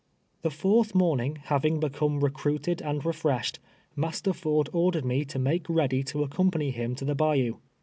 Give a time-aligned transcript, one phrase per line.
[0.41, 3.59] The fourth morning, having become recruited and refreshed,
[3.95, 7.57] ]\Iaster Ford ordered me to malvC ready to accompany him to the bayou.